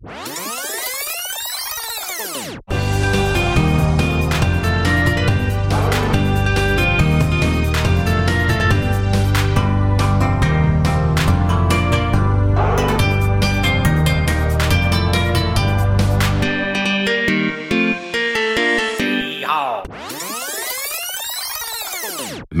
Ma 0.00 0.06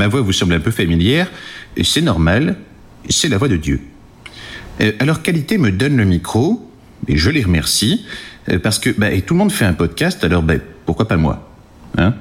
voix 0.06 0.20
vous 0.20 0.32
semble 0.32 0.54
un 0.54 0.60
peu 0.60 0.70
familière, 0.70 1.30
c'est 1.82 2.00
normal, 2.00 2.56
c'est 3.08 3.28
la 3.28 3.38
voix 3.38 3.48
de 3.48 3.56
Dieu. 3.56 3.80
Euh, 4.80 4.92
alors 4.98 5.22
Qualité 5.22 5.56
me 5.58 5.70
donne 5.70 5.96
le 5.96 6.04
micro, 6.04 6.67
et 7.06 7.16
je 7.16 7.30
les 7.30 7.42
remercie, 7.42 8.04
euh, 8.48 8.58
parce 8.58 8.78
que 8.78 8.90
bah, 8.90 9.12
et 9.12 9.22
tout 9.22 9.34
le 9.34 9.38
monde 9.38 9.52
fait 9.52 9.64
un 9.64 9.74
podcast, 9.74 10.24
alors 10.24 10.42
bah, 10.42 10.54
pourquoi 10.86 11.06
pas 11.06 11.16
moi 11.16 11.50
hein? 11.96 12.14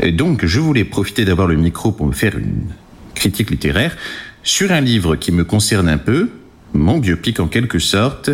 Et 0.00 0.12
Donc 0.12 0.44
je 0.44 0.60
voulais 0.60 0.84
profiter 0.84 1.24
d'avoir 1.24 1.48
le 1.48 1.56
micro 1.56 1.92
pour 1.92 2.06
me 2.06 2.12
faire 2.12 2.36
une 2.36 2.68
critique 3.14 3.50
littéraire 3.50 3.96
sur 4.42 4.72
un 4.72 4.80
livre 4.80 5.16
qui 5.16 5.32
me 5.32 5.44
concerne 5.44 5.88
un 5.88 5.98
peu, 5.98 6.30
mon 6.72 6.98
biopic 6.98 7.40
en 7.40 7.48
quelque 7.48 7.78
sorte, 7.78 8.30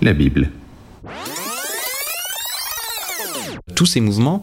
la 0.00 0.12
Bible. 0.12 0.50
Tous 3.74 3.86
ces 3.86 4.00
mouvements 4.00 4.42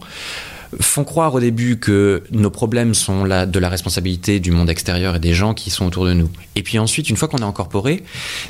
font 0.80 1.04
croire 1.04 1.34
au 1.34 1.40
début 1.40 1.78
que 1.78 2.22
nos 2.30 2.50
problèmes 2.50 2.94
sont 2.94 3.24
de 3.24 3.58
la 3.58 3.68
responsabilité 3.68 4.40
du 4.40 4.50
monde 4.50 4.70
extérieur 4.70 5.16
et 5.16 5.20
des 5.20 5.34
gens 5.34 5.54
qui 5.54 5.70
sont 5.70 5.86
autour 5.86 6.04
de 6.06 6.12
nous. 6.12 6.28
Et 6.56 6.62
puis 6.62 6.78
ensuite, 6.78 7.08
une 7.08 7.16
fois 7.16 7.28
qu'on 7.28 7.38
est 7.38 7.42
incorporé, 7.42 8.02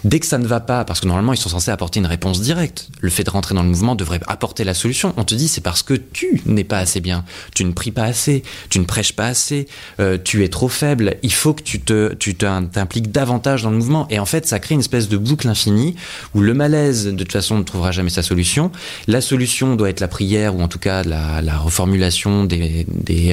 dès 0.05 0.19
que 0.19 0.27
ça 0.27 0.39
ne 0.39 0.47
va 0.47 0.61
pas, 0.61 0.85
parce 0.85 1.01
que 1.01 1.07
normalement 1.07 1.33
ils 1.33 1.39
sont 1.39 1.49
censés 1.49 1.71
apporter 1.71 2.01
une 2.01 2.07
réponse 2.07 2.41
directe, 2.41 2.89
le 3.01 3.11
fait 3.11 3.25
de 3.25 3.31
rentrer 3.31 3.55
dans 3.55 3.63
le 3.63 3.69
mouvement 3.69 3.95
devrait 3.95 4.21
apporter 4.27 4.65
la 4.65 4.75
solution. 4.75 5.15
On 5.17 5.25
te 5.25 5.35
dit 5.35 5.49
c'est 5.49 5.61
parce 5.61 5.83
que 5.83 5.95
tu 5.95 6.43
n'es 6.47 6.65
pas 6.65 6.79
assez 6.79 7.01
bien, 7.01 7.25
tu 7.55 7.65
ne 7.65 7.73
pries 7.73 7.93
pas 7.93 8.05
assez, 8.05 8.43
tu 8.71 8.79
ne 8.79 8.85
prêches 8.85 9.13
pas 9.13 9.27
assez, 9.27 9.69
euh, 10.01 10.19
tu 10.23 10.45
es 10.45 10.49
trop 10.49 10.69
faible. 10.69 11.17
Il 11.23 11.33
faut 11.33 11.55
que 11.55 11.63
tu 11.63 11.81
te, 11.81 12.15
tu 12.15 12.35
t'impliques 12.35 13.13
davantage 13.13 13.63
dans 13.63 13.71
le 13.71 13.77
mouvement. 13.77 14.07
Et 14.11 14.19
en 14.19 14.27
fait, 14.27 14.47
ça 14.47 14.59
crée 14.59 14.75
une 14.75 14.81
espèce 14.81 15.09
de 15.09 15.17
boucle 15.17 15.49
infinie 15.49 15.95
où 16.35 16.41
le 16.41 16.55
malaise 16.55 17.07
de 17.07 17.13
toute 17.13 17.33
façon 17.33 17.59
ne 17.59 17.63
trouvera 17.63 17.93
jamais 17.93 18.11
sa 18.11 18.23
solution. 18.23 18.71
La 19.07 19.21
solution 19.21 19.77
doit 19.77 19.91
être 19.91 20.01
la 20.01 20.09
prière 20.09 20.57
ou 20.57 20.63
en 20.63 20.69
tout 20.69 20.79
cas 20.79 21.03
la 21.03 21.59
reformulation 21.59 22.08
des, 22.11 22.87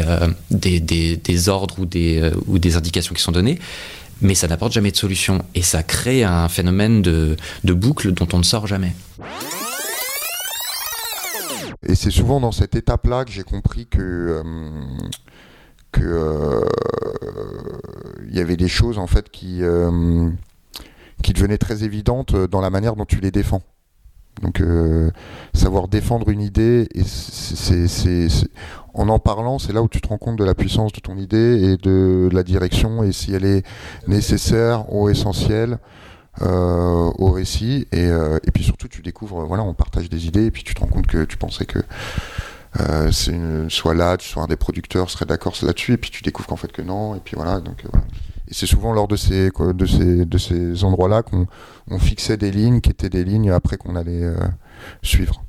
euh, 0.05 0.27
des, 0.51 0.79
des, 0.79 1.17
des, 1.17 1.49
ordres 1.49 1.79
ou 1.79 1.85
des, 1.85 2.19
euh, 2.21 2.31
ou 2.47 2.59
des 2.59 2.75
indications 2.75 3.13
qui 3.13 3.21
sont 3.21 3.31
données, 3.31 3.59
mais 4.21 4.35
ça 4.35 4.47
n'apporte 4.47 4.73
jamais 4.73 4.91
de 4.91 4.97
solution. 4.97 5.43
Et 5.55 5.61
ça 5.61 5.83
crée 5.83 6.23
un 6.23 6.49
phénomène 6.49 7.01
de, 7.01 7.35
de 7.63 7.73
boucle 7.73 8.11
dont 8.11 8.27
on 8.33 8.37
ne 8.37 8.43
sort 8.43 8.67
jamais. 8.67 8.93
Et 11.87 11.95
c'est 11.95 12.11
souvent 12.11 12.39
dans 12.39 12.51
cette 12.51 12.75
étape-là 12.75 13.25
que 13.25 13.31
j'ai 13.31 13.43
compris 13.43 13.85
que 13.85 13.99
euh, 13.99 14.43
que 15.91 16.63
il 18.27 18.35
y 18.35 18.39
avait 18.39 18.57
des 18.57 18.67
choses 18.67 18.97
en 18.97 19.07
fait 19.07 19.29
qui 19.29 19.61
qui 21.23 21.33
devenaient 21.33 21.57
très 21.57 21.83
évidentes 21.83 22.35
dans 22.35 22.59
la 22.61 22.69
manière 22.69 22.95
dont 22.95 23.05
tu 23.05 23.19
les 23.19 23.31
défends. 23.31 23.61
Donc 24.41 24.61
euh, 24.61 25.11
savoir 25.53 25.87
défendre 25.87 26.29
une 26.29 26.41
idée, 26.41 26.87
et 26.93 27.03
c'est, 27.03 28.29
en 28.93 29.09
en 29.09 29.19
parlant, 29.19 29.59
c'est 29.59 29.73
là 29.73 29.81
où 29.81 29.87
tu 29.87 30.01
te 30.01 30.07
rends 30.07 30.17
compte 30.17 30.37
de 30.37 30.43
la 30.43 30.55
puissance 30.55 30.91
de 30.93 30.99
ton 30.99 31.17
idée 31.17 31.63
et 31.63 31.77
de 31.77 32.29
la 32.31 32.43
direction 32.43 33.03
et 33.03 33.11
si 33.11 33.33
elle 33.33 33.45
est 33.45 33.65
nécessaire 34.07 34.93
ou 34.93 35.09
essentielle 35.09 35.79
euh, 36.41 37.11
au 37.17 37.31
récit. 37.31 37.87
Et, 37.91 38.05
euh, 38.05 38.39
et, 38.45 38.51
puis 38.51 38.63
surtout, 38.63 38.87
tu 38.89 39.01
découvres, 39.01 39.45
voilà, 39.45 39.63
on 39.63 39.73
partage 39.73 40.09
des 40.09 40.27
idées 40.27 40.45
et 40.45 40.51
puis 40.51 40.63
tu 40.63 40.73
te 40.73 40.81
rends 40.81 40.87
compte 40.87 41.07
que 41.07 41.23
tu 41.23 41.37
pensais 41.37 41.65
que 41.65 41.79
euh, 42.79 43.11
c'est 43.11 43.31
une, 43.31 43.69
soit 43.69 43.93
là, 43.93 44.17
soit 44.19 44.43
un 44.43 44.47
des 44.47 44.55
producteurs 44.55 45.09
serait 45.09 45.25
d'accord 45.25 45.53
là-dessus 45.61 45.93
et 45.93 45.97
puis 45.97 46.11
tu 46.11 46.21
découvres 46.23 46.47
qu'en 46.47 46.55
fait 46.55 46.71
que 46.71 46.81
non. 46.81 47.15
Et 47.15 47.19
puis 47.19 47.35
voilà, 47.35 47.59
donc 47.59 47.83
voilà. 47.91 48.05
Et 48.47 48.53
c'est 48.53 48.67
souvent 48.67 48.93
lors 48.93 49.07
de 49.07 49.15
ces, 49.15 49.49
de 49.49 49.85
ces, 49.85 50.25
de 50.25 50.37
ces 50.37 50.83
endroits-là 50.83 51.23
qu'on 51.23 51.47
on 51.89 51.99
fixait 51.99 52.37
des 52.37 52.51
lignes 52.51 52.81
qui 52.81 52.91
étaient 52.91 53.09
des 53.09 53.23
lignes 53.23 53.51
après 53.51 53.77
qu'on 53.77 53.95
allait 53.95 54.23
euh, 54.23 54.35
suivre. 55.01 55.43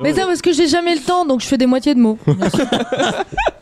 Mais 0.00 0.14
ça 0.14 0.26
parce 0.26 0.42
que 0.42 0.52
j'ai 0.52 0.66
jamais 0.66 0.94
le 0.94 1.00
temps, 1.00 1.24
donc 1.24 1.40
je 1.40 1.46
fais 1.46 1.58
des 1.58 1.66
moitiés 1.66 1.94
de 1.94 2.00
mots. 2.00 2.18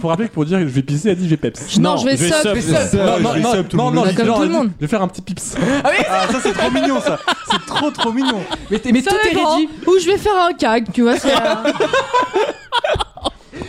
Pour, 0.00 0.08
rappeler 0.10 0.28
que 0.28 0.32
pour 0.34 0.44
dire 0.44 0.58
que 0.58 0.64
je 0.64 0.70
vais 0.70 0.82
pisser, 0.82 1.10
elle 1.10 1.16
dit 1.16 1.24
je 1.24 1.30
vais 1.30 1.36
peps. 1.36 1.78
Non, 1.78 1.96
je 1.96 2.04
vais 2.06 2.16
sub. 2.16 2.26
sub, 2.32 2.36
je 2.44 2.48
vais 2.72 2.86
sub. 2.88 3.00
Non, 3.00 3.20
non, 3.20 3.28
je 3.30 3.34
vais 3.34 3.40
non, 3.40 3.52
sub 3.52 3.68
tout 3.68 3.76
le 3.76 3.82
non, 3.82 3.84
monde. 3.90 3.94
non, 3.94 4.02
Comme 4.02 4.10
j'ai- 4.10 4.16
tout 4.16 4.26
genre, 4.26 4.38
le 4.38 4.44
elle 4.44 4.50
dit, 4.50 4.56
monde. 4.56 4.70
Je 4.80 4.86
vais 4.86 4.90
faire 4.90 5.02
un 5.02 5.08
petit 5.08 5.22
pips. 5.22 5.54
Ah, 5.84 6.26
ça 6.30 6.38
c'est 6.42 6.52
trop 6.52 6.70
mignon 6.70 7.00
ça. 7.00 7.18
C'est 7.50 7.66
trop 7.66 7.90
trop 7.90 8.12
mignon. 8.12 8.40
Mais, 8.70 8.78
t'es- 8.78 8.92
mais 8.92 9.02
tout 9.02 9.10
Ça 9.10 9.16
est 9.16 9.28
réduit. 9.34 9.68
Ou 9.86 9.98
je 10.00 10.06
vais 10.06 10.18
faire 10.18 10.36
un 10.48 10.52
cag, 10.54 10.86
tu 10.92 11.02
vois. 11.02 11.14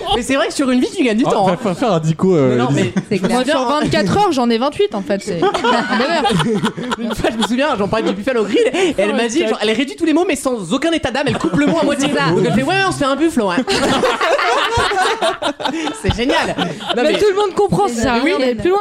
c'est, 0.09 0.15
Mais 0.15 0.21
c'est 0.21 0.35
vrai 0.35 0.47
que 0.47 0.53
sur 0.53 0.69
une 0.71 0.79
vie 0.79 0.89
tu 0.95 1.03
gagnes 1.03 1.17
du 1.17 1.23
Ah, 1.27 1.31
temps. 1.31 1.45
va 1.45 1.53
hein. 1.53 1.57
faire- 1.61 1.77
faire 1.77 1.93
un 1.93 1.99
dico. 1.99 2.35
euh, 2.35 2.49
Mais 2.51 2.57
non, 2.57 2.69
mais 2.71 2.93
Moi, 3.29 3.43
sur 3.45 3.67
24 3.67 4.17
heures, 4.17 4.31
j'en 4.31 4.49
ai 4.49 4.57
28 4.57 4.95
en 4.95 5.01
fait. 5.01 5.21
C'est 5.23 5.39
une 6.99 7.15
fois 7.15 7.29
je 7.31 7.37
me 7.37 7.43
souviens, 7.43 7.75
j'en 7.77 7.87
parlais 7.87 8.07
du 8.09 8.13
buffalo 8.15 8.41
au 8.41 8.45
grill 8.45 8.59
et 8.73 8.95
elle 8.97 9.15
m'a 9.15 9.27
dit, 9.27 9.47
genre, 9.47 9.59
elle 9.61 9.71
réduit 9.71 9.95
tous 9.95 10.05
les 10.05 10.13
mots 10.13 10.25
mais 10.27 10.35
sans 10.35 10.73
aucun 10.73 10.91
état 10.91 11.11
d'âme, 11.11 11.25
elle 11.27 11.37
coupe 11.37 11.55
le 11.55 11.67
mot 11.67 11.77
à 11.79 11.83
moitié. 11.85 12.09
C'est. 12.13 12.35
Donc 12.35 12.43
elle 12.45 12.53
fait 12.53 12.63
ouais, 12.63 12.75
on 12.87 12.91
se 12.91 12.97
fait 12.97 13.05
un 13.05 13.15
buffalo. 13.15 13.49
Hein. 13.51 13.57
c'est 16.01 16.15
génial. 16.15 16.55
Non, 16.95 17.03
mais, 17.03 17.17
tout 17.17 17.25
le 17.29 17.35
monde 17.35 17.53
comprend, 17.55 17.87
ça 17.87 18.15
Oui, 18.23 18.31
d'aller 18.39 18.55
plus 18.55 18.69
loin. 18.71 18.79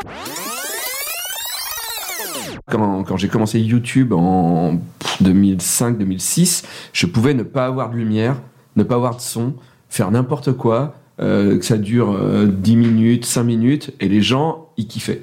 Quand, 2.69 3.05
quand 3.05 3.17
j'ai 3.17 3.29
commencé 3.29 3.61
YouTube 3.61 4.13
en 4.13 4.75
2005-2006, 5.23 6.65
je 6.93 7.07
pouvais 7.07 7.33
ne 7.35 7.45
pas 7.45 7.67
avoir 7.67 7.91
de 7.91 7.97
lumière, 7.97 8.37
ne 8.75 8.83
pas 8.83 8.97
avoir 8.97 9.15
de 9.17 9.21
son, 9.21 9.55
faire 9.89 10.11
n'importe 10.11 10.53
quoi, 10.53 10.95
euh, 11.21 11.59
que 11.59 11.65
ça 11.65 11.77
dure 11.79 12.13
euh, 12.13 12.47
10 12.47 12.77
minutes, 12.77 13.25
5 13.25 13.43
minutes, 13.45 13.93
et 14.01 14.09
les 14.09 14.21
gens, 14.23 14.69
ils 14.77 14.87
kiffaient. 14.87 15.23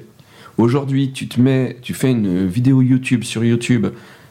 Aujourd'hui, 0.58 1.12
tu 1.12 1.28
te 1.28 1.40
mets, 1.40 1.76
tu 1.82 1.94
fais 1.94 2.10
une 2.10 2.46
vidéo 2.46 2.80
YouTube 2.82 3.24
sur 3.24 3.44
YouTube 3.44 3.86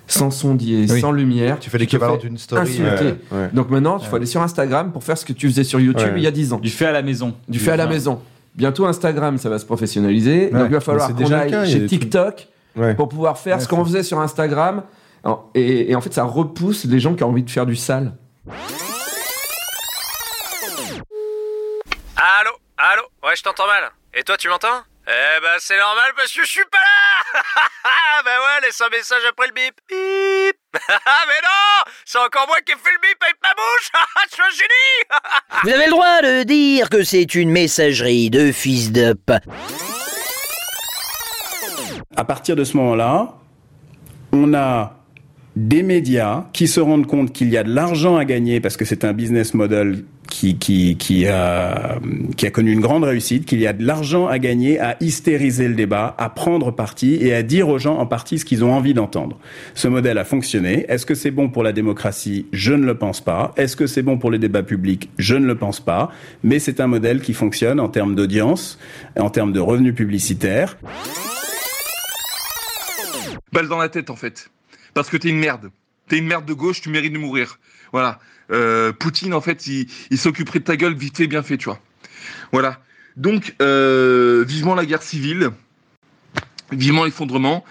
sans 0.07 0.31
son 0.31 0.53
dié, 0.56 0.85
Oui. 0.90 1.00
sans 1.01 1.12
lumière. 1.12 1.59
Tu 1.59 1.69
fais 1.69 1.78
l'équivalent 1.78 2.18
d'une 2.18 2.38
story. 2.38 2.79
Ouais, 2.81 3.16
ouais. 3.31 3.50
Donc 3.53 3.69
maintenant, 3.69 3.97
il 4.00 4.06
faut 4.06 4.16
aller 4.18 4.25
sur 4.25 4.41
Instagram 4.41 4.91
pour 4.91 5.03
faire 5.03 5.18
ce 5.18 5.25
que 5.25 5.34
tu 5.34 5.47
faisais 5.47 5.63
sur 5.63 5.79
YouTube 5.79 6.07
Ouais. 6.13 6.18
il 6.19 6.24
y 6.24 6.28
a 6.28 6.31
10 6.31 6.53
ans. 6.53 6.59
Du 6.59 6.69
fait 6.69 6.85
à 6.85 6.91
la 6.91 7.01
maison. 7.01 7.34
Du 7.47 7.59
fait 7.59 7.72
à 7.72 7.78
la 7.78 7.88
maison. 7.88 8.19
Bientôt 8.56 8.85
Instagram, 8.85 9.38
ça 9.38 9.50
va 9.50 9.57
se 9.59 9.66
professionnaliser. 9.66 10.50
Donc 10.50 10.53
Ouais. 10.62 10.66
il 10.68 10.74
va 10.74 10.80
falloir 10.81 11.16
qu'on 11.16 11.31
aille 11.31 11.50
cas, 11.51 11.66
chez 11.66 11.85
TikTok 11.85 12.47
Ouais. 12.75 12.94
pour 12.95 13.07
pouvoir 13.09 13.38
faire 13.38 13.57
Ouais, 13.57 13.63
ce 13.63 13.68
qu'on 13.68 13.84
faisait 13.85 14.03
sur 14.03 14.19
Instagram. 14.19 14.84
Et, 15.56 15.91
et 15.91 15.95
en 15.95 16.01
fait, 16.01 16.13
ça 16.13 16.24
repousse 16.25 16.84
les 16.85 17.00
gens 17.00 17.13
qui 17.16 17.24
ont 17.24 17.30
envie 17.30 17.44
de 17.44 17.50
faire 17.50 17.66
du 17.66 17.75
sale. 17.78 18.13
Ouais, 23.33 23.38
je 23.38 23.41
t'entends 23.41 23.66
mal. 23.66 23.89
Et 24.13 24.21
toi, 24.21 24.38
tu 24.38 24.47
m'entends? 24.47 24.83
Eh 25.07 25.41
ben, 25.41 25.57
c'est 25.57 25.75
normal 25.75 26.11
parce 26.16 26.31
que 26.31 26.41
je 26.44 26.47
suis 26.47 26.66
pas 26.71 26.77
là 26.77 27.41
Ben 28.23 28.29
ouais, 28.29 28.67
laisse 28.67 28.79
un 28.79 28.89
message 28.89 29.23
après 29.27 29.47
le 29.47 29.53
bip. 29.53 29.73
Bip 29.89 30.55
Ah, 30.88 31.23
mais 31.25 31.41
non 31.41 31.91
C'est 32.05 32.19
encore 32.19 32.45
moi 32.45 32.57
qui 32.63 32.73
ai 32.73 32.75
fait 32.75 32.91
le 32.91 33.01
bip 33.01 33.17
avec 33.23 33.38
ma 33.41 33.49
bouche 33.55 33.89
Je 34.29 34.33
suis 34.35 34.44
un 34.44 34.49
génie 34.51 35.63
Vous 35.63 35.69
avez 35.71 35.85
le 35.85 35.91
droit 35.91 36.21
de 36.21 36.44
dire 36.44 36.91
que 36.91 37.03
c'est 37.03 37.33
une 37.33 37.49
messagerie 37.49 38.29
de 38.29 38.51
fils 38.51 38.91
de 38.91 39.13
p. 39.13 39.33
À 42.15 42.23
partir 42.23 42.55
de 42.55 42.63
ce 42.63 42.77
moment-là, 42.77 43.33
on 44.31 44.53
a 44.53 44.94
des 45.55 45.81
médias 45.81 46.44
qui 46.53 46.67
se 46.67 46.79
rendent 46.79 47.07
compte 47.07 47.33
qu'il 47.33 47.50
y 47.50 47.57
a 47.57 47.63
de 47.63 47.73
l'argent 47.73 48.15
à 48.15 48.25
gagner 48.25 48.61
parce 48.61 48.77
que 48.77 48.85
c'est 48.85 49.03
un 49.03 49.13
business 49.13 49.55
model 49.55 50.05
qui, 50.33 51.27
a, 51.27 51.97
a 51.97 52.49
connu 52.51 52.71
une 52.71 52.81
grande 52.81 53.03
réussite, 53.03 53.45
qu'il 53.45 53.59
y 53.59 53.67
a 53.67 53.73
de 53.73 53.85
l'argent 53.85 54.27
à 54.27 54.39
gagner 54.39 54.79
à 54.79 54.97
hystériser 54.99 55.67
le 55.67 55.75
débat, 55.75 56.16
à 56.17 56.29
prendre 56.29 56.71
parti 56.71 57.17
et 57.21 57.33
à 57.33 57.44
dire 57.44 57.69
aux 57.69 57.77
gens 57.77 57.97
en 57.97 58.05
partie 58.05 58.39
ce 58.39 58.45
qu'ils 58.45 58.63
ont 58.63 58.74
envie 58.74 58.94
d'entendre. 58.94 59.38
Ce 59.75 59.88
modèle 59.88 60.18
a 60.18 60.25
fonctionné. 60.25 60.85
Est-ce 60.89 61.06
que 61.06 61.15
c'est 61.15 61.31
bon 61.31 61.50
pour 61.50 61.63
la 61.63 61.71
démocratie? 61.71 62.47
Je 62.51 62.74
ne 62.74 62.85
le 62.85 62.97
pense 62.97 63.21
pas. 63.21 63.53
Est-ce 63.57 63.75
que 63.75 63.88
c'est 63.88 64.01
bon 64.01 64.18
pour 64.18 64.31
les 64.31 64.39
débats 64.39 64.63
publics? 64.63 65.09
Je 65.18 65.35
ne 65.35 65.45
le 65.45 65.56
pense 65.56 65.80
pas. 65.80 66.12
Mais 66.44 66.59
c'est 66.59 66.80
un 66.80 66.88
modèle 66.88 67.21
qui 67.21 67.33
fonctionne 67.33 67.80
en 67.80 67.89
termes 67.89 68.15
d'audience, 68.15 68.80
en 69.18 69.30
termes 69.30 69.53
de 69.53 69.59
revenus 69.59 69.94
publicitaires. 69.95 70.77
balle 73.51 73.68
dans 73.68 73.77
la 73.77 73.89
tête 73.89 74.09
en 74.09 74.15
fait. 74.15 74.50
Parce 74.94 75.09
que 75.09 75.18
t'es 75.18 75.30
une 75.30 75.39
merde. 75.39 75.69
T'es 76.07 76.17
une 76.17 76.27
merde 76.27 76.45
de 76.45 76.53
gauche, 76.53 76.81
tu 76.81 76.89
mérites 76.89 77.13
de 77.13 77.17
mourir. 77.17 77.59
Voilà. 77.91 78.19
Euh, 78.51 78.91
Poutine 78.91 79.33
en 79.33 79.41
fait, 79.41 79.67
il, 79.67 80.17
s'occuperait 80.17 80.59
de 80.59 80.65
ta 80.65 80.75
gueule 80.75 80.95
vite 80.95 81.17
fait, 81.17 81.27
bien 81.27 81.44
fait, 81.44 81.57
tu 81.57 81.65
vois. 81.65 81.79
Voilà. 82.51 82.81
Donc, 83.15 83.55
euh, 83.61 84.44
vivement 84.47 84.75
la 84.75 84.85
guerre 84.85 85.03
civile, 85.03 85.51
vivement 86.71 87.05
l'effondrement. 87.05 87.63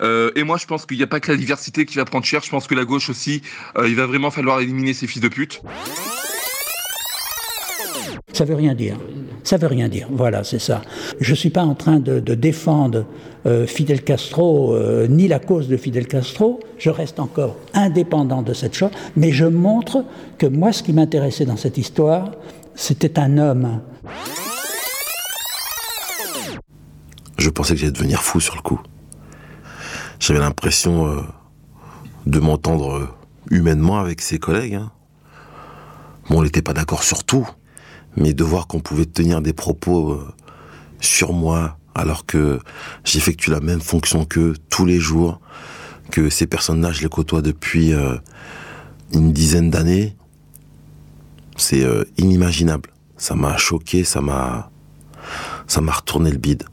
Euh, 0.00 0.30
et 0.34 0.42
moi, 0.42 0.56
je 0.56 0.66
pense 0.66 0.86
qu'il 0.86 0.96
n'y 0.96 1.02
a 1.02 1.06
pas 1.06 1.20
que 1.20 1.30
la 1.30 1.36
diversité 1.36 1.84
qui 1.84 1.96
va 1.96 2.04
prendre 2.04 2.24
cher. 2.24 2.42
Je 2.42 2.50
pense 2.50 2.66
que 2.66 2.74
la 2.74 2.84
gauche 2.84 3.10
aussi, 3.10 3.42
il 3.84 3.94
va 3.94 4.06
vraiment 4.06 4.30
falloir 4.30 4.60
éliminer 4.60 4.94
ces 4.94 5.06
fils 5.06 5.20
de 5.20 5.28
pute. 5.28 5.60
Ça 8.34 8.44
veut 8.44 8.56
rien 8.56 8.74
dire. 8.74 8.96
Ça 9.44 9.58
veut 9.58 9.68
rien 9.68 9.88
dire. 9.88 10.08
Voilà, 10.10 10.42
c'est 10.42 10.58
ça. 10.58 10.82
Je 11.20 11.30
ne 11.30 11.36
suis 11.36 11.50
pas 11.50 11.62
en 11.62 11.76
train 11.76 12.00
de, 12.00 12.18
défendre 12.18 13.06
euh, 13.46 13.64
Fidel 13.64 14.02
Castro 14.02 14.74
euh, 14.74 15.06
ni 15.06 15.28
la 15.28 15.38
cause 15.38 15.68
de 15.68 15.76
Fidel 15.76 16.08
Castro. 16.08 16.58
Je 16.76 16.90
reste 16.90 17.20
encore 17.20 17.56
indépendant 17.74 18.42
de 18.42 18.52
cette 18.52 18.74
chose, 18.74 18.90
mais 19.14 19.30
je 19.30 19.44
montre 19.44 20.04
que 20.36 20.46
moi, 20.46 20.72
ce 20.72 20.82
qui 20.82 20.92
m'intéressait 20.92 21.44
dans 21.44 21.56
cette 21.56 21.78
histoire, 21.78 22.32
c'était 22.74 23.20
un 23.20 23.38
homme. 23.38 23.80
Je 27.38 27.50
pensais 27.50 27.74
que 27.74 27.80
j'allais 27.80 27.92
devenir 27.92 28.20
fou 28.20 28.40
sur 28.40 28.56
le 28.56 28.62
coup. 28.62 28.80
J'avais 30.18 30.40
l'impression 30.40 31.06
euh, 31.06 31.20
de 32.26 32.40
m'entendre 32.40 33.14
humainement 33.48 34.00
avec 34.00 34.20
ses 34.20 34.40
collègues. 34.40 34.74
hein. 34.74 34.90
Bon, 36.28 36.40
on 36.40 36.42
n'était 36.42 36.62
pas 36.62 36.72
d'accord 36.72 37.04
sur 37.04 37.22
tout, 37.22 37.48
mais 38.16 38.34
de 38.34 38.44
voir 38.44 38.66
qu'on 38.66 38.80
pouvait 38.80 39.06
tenir 39.06 39.40
des 39.40 39.52
propos 39.52 40.12
euh, 40.12 40.28
sur 41.00 41.32
moi 41.32 41.78
alors 41.94 42.26
que 42.26 42.58
j'effectue 43.04 43.50
la 43.50 43.60
même 43.60 43.80
fonction 43.80 44.24
qu'eux 44.24 44.54
tous 44.68 44.84
les 44.84 44.98
jours, 44.98 45.40
que 46.10 46.28
ces 46.28 46.46
personnes-là, 46.46 46.92
je 46.92 47.02
les 47.02 47.08
côtoie 47.08 47.42
depuis 47.42 47.92
euh, 47.92 48.16
une 49.12 49.32
dizaine 49.32 49.70
d'années, 49.70 50.16
c'est 51.56 51.84
euh, 51.84 52.04
inimaginable. 52.18 52.90
Ça 53.16 53.34
m'a 53.34 53.56
choqué, 53.56 54.02
ça 54.02 54.20
m'a, 54.20 54.70
ça 55.66 55.80
m'a 55.80 55.92
retourné 55.92 56.30
le 56.30 56.38
bide. 56.38 56.64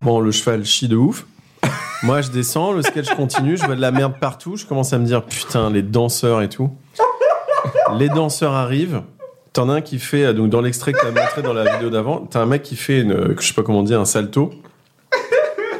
Bon, 0.00 0.20
le 0.20 0.32
cheval 0.32 0.64
chie 0.64 0.88
de 0.88 0.96
ouf. 0.96 1.26
Moi, 2.02 2.20
je 2.20 2.30
descends, 2.30 2.72
le 2.72 2.82
sketch 2.82 3.14
continue, 3.14 3.56
je 3.56 3.64
vois 3.64 3.76
de 3.76 3.80
la 3.80 3.90
merde 3.90 4.14
partout. 4.20 4.56
Je 4.56 4.66
commence 4.66 4.92
à 4.92 4.98
me 4.98 5.06
dire, 5.06 5.24
putain, 5.24 5.70
les 5.70 5.82
danseurs 5.82 6.42
et 6.42 6.48
tout. 6.48 6.70
Les 7.98 8.08
danseurs 8.08 8.52
arrivent. 8.52 9.02
T'en 9.52 9.68
as 9.68 9.74
un 9.74 9.80
qui 9.80 9.98
fait, 9.98 10.34
donc 10.34 10.50
dans 10.50 10.60
l'extrait 10.60 10.92
que 10.92 11.00
t'as 11.00 11.12
montré 11.12 11.42
dans 11.42 11.52
la 11.52 11.74
vidéo 11.74 11.88
d'avant, 11.88 12.26
t'as 12.28 12.40
un 12.40 12.46
mec 12.46 12.62
qui 12.62 12.74
fait, 12.74 13.00
une, 13.00 13.36
je 13.38 13.46
sais 13.46 13.54
pas 13.54 13.62
comment 13.62 13.84
dire, 13.84 14.00
un 14.00 14.04
salto. 14.04 14.52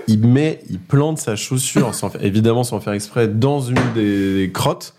Il 0.06 0.26
met, 0.26 0.60
il 0.69 0.78
plante 0.78 1.19
sa 1.19 1.34
chaussure, 1.34 1.90
évidemment 2.20 2.62
sans 2.62 2.78
faire 2.78 2.92
exprès, 2.92 3.26
dans 3.26 3.60
une 3.60 3.81
des, 3.94 4.34
des 4.36 4.52
crottes. 4.52 4.94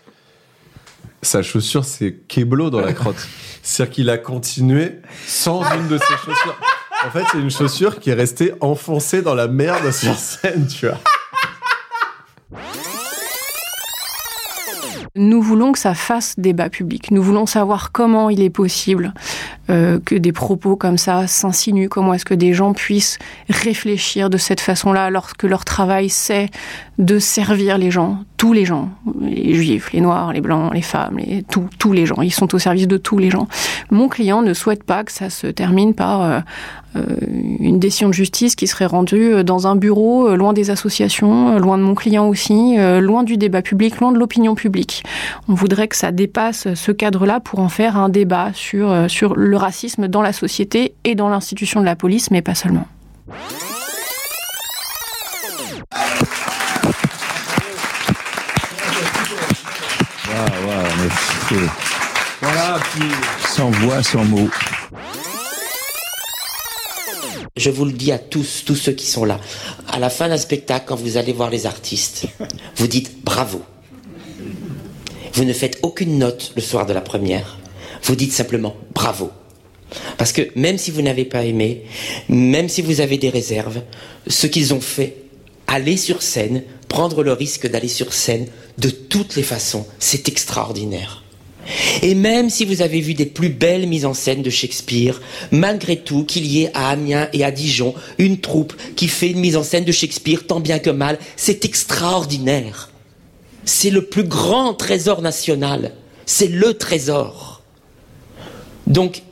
Sa 1.22 1.42
chaussure, 1.42 1.84
c'est 1.84 2.12
Keblo 2.28 2.68
dans 2.70 2.80
la 2.80 2.92
crotte. 2.92 3.16
C'est-à-dire 3.62 3.94
qu'il 3.94 4.10
a 4.10 4.18
continué 4.18 5.00
sans 5.26 5.62
une 5.74 5.88
de 5.88 5.96
ses 5.96 6.16
chaussures. 6.24 6.58
En 7.06 7.10
fait, 7.10 7.24
c'est 7.32 7.38
une 7.38 7.50
chaussure 7.50 7.98
qui 7.98 8.10
est 8.10 8.14
restée 8.14 8.52
enfoncée 8.60 9.22
dans 9.22 9.34
la 9.34 9.48
merde 9.48 9.90
sur 9.90 10.14
scène, 10.14 10.66
tu 10.66 10.86
vois. 10.86 10.98
Nous 15.16 15.40
voulons 15.40 15.72
que 15.72 15.78
ça 15.78 15.94
fasse 15.94 16.34
débat 16.36 16.68
public. 16.68 17.10
Nous 17.10 17.22
voulons 17.22 17.46
savoir 17.46 17.90
comment 17.90 18.28
il 18.28 18.42
est 18.42 18.50
possible 18.50 19.14
euh, 19.70 19.98
que 20.04 20.14
des 20.14 20.32
propos 20.32 20.76
comme 20.76 20.98
ça 20.98 21.26
s'insinuent. 21.26 21.88
Comment 21.88 22.12
est-ce 22.14 22.26
que 22.26 22.34
des 22.34 22.52
gens 22.52 22.74
puissent 22.74 23.18
réfléchir 23.48 24.28
de 24.28 24.36
cette 24.36 24.60
façon-là 24.60 25.04
alors 25.04 25.36
que 25.36 25.46
leur 25.46 25.64
travail 25.64 26.10
c'est 26.10 26.50
de 26.98 27.18
servir 27.18 27.76
les 27.76 27.90
gens, 27.90 28.18
tous 28.38 28.52
les 28.52 28.64
gens, 28.64 28.88
les 29.20 29.54
juifs, 29.54 29.92
les 29.92 30.00
noirs, 30.00 30.32
les 30.32 30.40
blancs, 30.40 30.72
les 30.72 30.82
femmes, 30.82 31.18
tous, 31.78 31.92
les 31.92 32.06
gens. 32.06 32.22
Ils 32.22 32.32
sont 32.32 32.54
au 32.54 32.58
service 32.58 32.88
de 32.88 32.96
tous 32.96 33.18
les 33.18 33.30
gens. 33.30 33.48
Mon 33.90 34.08
client 34.08 34.42
ne 34.42 34.54
souhaite 34.54 34.82
pas 34.82 35.04
que 35.04 35.12
ça 35.12 35.28
se 35.28 35.46
termine 35.46 35.92
par 35.92 36.22
euh, 36.22 36.40
euh, 36.96 37.02
une 37.60 37.78
décision 37.78 38.08
de 38.08 38.14
justice 38.14 38.56
qui 38.56 38.66
serait 38.66 38.86
rendue 38.86 39.34
euh, 39.34 39.42
dans 39.42 39.66
un 39.66 39.76
bureau, 39.76 40.34
loin 40.36 40.54
des 40.54 40.70
associations, 40.70 41.58
loin 41.58 41.76
de 41.76 41.82
mon 41.82 41.94
client 41.94 42.28
aussi, 42.28 42.76
loin 43.00 43.24
du 43.24 43.36
débat 43.36 43.60
public, 43.62 44.00
loin 44.00 44.12
de 44.12 44.18
l'opinion 44.18 44.54
publique. 44.54 45.04
On 45.48 45.54
voudrait 45.54 45.88
que 45.88 45.96
ça 45.96 46.12
dépasse 46.12 46.72
ce 46.74 46.92
cadre-là 46.92 47.40
pour 47.40 47.58
en 47.58 47.68
faire 47.68 47.96
un 47.98 48.08
débat 48.08 48.50
sur 48.54 49.34
le 49.36 49.56
racisme 49.56 50.08
dans 50.08 50.22
la 50.22 50.32
société 50.32 50.94
et 51.04 51.14
dans 51.14 51.28
l'institution 51.28 51.80
de 51.80 51.86
la 51.86 51.96
police, 51.96 52.30
mais 52.30 52.42
pas 52.42 52.54
seulement. 52.54 52.86
Voilà, 62.40 62.80
Sans 63.48 63.70
voix, 63.70 64.02
sans 64.02 64.24
mots. 64.24 64.48
Je 67.56 67.70
vous 67.70 67.84
le 67.84 67.92
dis 67.92 68.10
à 68.10 68.18
tous, 68.18 68.64
tous 68.66 68.74
ceux 68.74 68.92
qui 68.92 69.06
sont 69.06 69.24
là. 69.24 69.40
À 69.88 70.00
la 70.00 70.10
fin 70.10 70.28
d'un 70.28 70.38
spectacle, 70.38 70.86
quand 70.88 70.96
vous 70.96 71.16
allez 71.16 71.32
voir 71.32 71.50
les 71.50 71.66
artistes, 71.66 72.26
vous 72.76 72.88
dites 72.88 73.22
bravo. 73.22 73.62
Vous 75.34 75.44
ne 75.44 75.52
faites 75.52 75.78
aucune 75.82 76.18
note 76.18 76.52
le 76.56 76.62
soir 76.62 76.84
de 76.84 76.92
la 76.92 77.00
première. 77.00 77.58
Vous 78.02 78.16
dites 78.16 78.32
simplement 78.32 78.76
bravo. 78.92 79.30
Parce 80.18 80.32
que 80.32 80.50
même 80.56 80.78
si 80.78 80.90
vous 80.90 81.02
n'avez 81.02 81.24
pas 81.24 81.44
aimé, 81.44 81.84
même 82.28 82.68
si 82.68 82.82
vous 82.82 83.00
avez 83.00 83.18
des 83.18 83.30
réserves, 83.30 83.82
ce 84.26 84.48
qu'ils 84.48 84.74
ont 84.74 84.80
fait, 84.80 85.16
aller 85.68 85.96
sur 85.96 86.22
scène, 86.22 86.64
prendre 86.88 87.22
le 87.22 87.32
risque 87.32 87.68
d'aller 87.68 87.88
sur 87.88 88.12
scène, 88.12 88.46
de 88.78 88.90
toutes 88.90 89.36
les 89.36 89.44
façons, 89.44 89.86
c'est 90.00 90.28
extraordinaire. 90.28 91.22
Et 92.02 92.14
même 92.14 92.50
si 92.50 92.64
vous 92.64 92.82
avez 92.82 93.00
vu 93.00 93.14
des 93.14 93.26
plus 93.26 93.48
belles 93.48 93.86
mises 93.86 94.06
en 94.06 94.14
scène 94.14 94.42
de 94.42 94.50
Shakespeare, 94.50 95.20
malgré 95.50 95.96
tout 95.96 96.24
qu'il 96.24 96.46
y 96.46 96.62
ait 96.62 96.70
à 96.74 96.90
Amiens 96.90 97.28
et 97.32 97.44
à 97.44 97.50
Dijon 97.50 97.94
une 98.18 98.38
troupe 98.38 98.74
qui 98.94 99.08
fait 99.08 99.30
une 99.30 99.40
mise 99.40 99.56
en 99.56 99.62
scène 99.62 99.84
de 99.84 99.92
Shakespeare 99.92 100.46
tant 100.46 100.60
bien 100.60 100.78
que 100.78 100.90
mal, 100.90 101.18
c'est 101.36 101.64
extraordinaire. 101.64 102.90
C'est 103.64 103.90
le 103.90 104.02
plus 104.02 104.24
grand 104.24 104.74
trésor 104.74 105.22
national. 105.22 105.92
C'est 106.24 106.48
le 106.48 106.74
trésor. 106.74 107.62
Donc, 108.86 109.22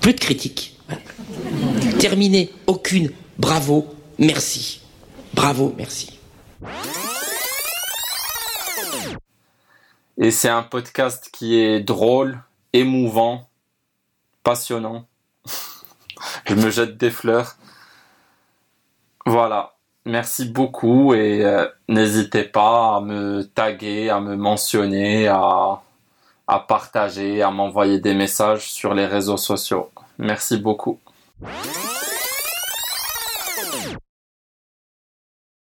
plus 0.00 0.14
de 0.14 0.20
critiques. 0.20 0.76
Terminé. 1.98 2.50
Aucune. 2.66 3.10
Bravo. 3.38 3.86
Merci. 4.18 4.80
Bravo. 5.34 5.74
Merci. 5.76 6.08
Et 10.18 10.30
c'est 10.30 10.48
un 10.48 10.62
podcast 10.62 11.28
qui 11.30 11.60
est 11.60 11.80
drôle, 11.80 12.38
émouvant, 12.72 13.48
passionnant. 14.42 15.06
Je 16.46 16.54
me 16.54 16.70
jette 16.70 16.96
des 16.96 17.10
fleurs. 17.10 17.56
Voilà. 19.26 19.74
Merci 20.06 20.48
beaucoup 20.48 21.14
et 21.14 21.44
euh, 21.44 21.66
n'hésitez 21.88 22.44
pas 22.44 22.96
à 22.96 23.00
me 23.00 23.42
taguer, 23.42 24.08
à 24.08 24.20
me 24.20 24.36
mentionner, 24.36 25.26
à, 25.26 25.82
partager, 26.68 27.42
à 27.42 27.50
m'envoyer 27.50 27.98
des 27.98 28.14
messages 28.14 28.70
sur 28.70 28.94
les 28.94 29.06
réseaux 29.06 29.36
sociaux. 29.36 29.90
Merci 30.18 30.58
beaucoup. 30.58 31.00